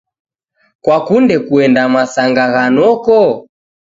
Kwakunde 0.83 1.35
kuenda 1.45 1.81
masanga 1.93 2.45
gha 2.53 2.65
noko?. 2.75 3.19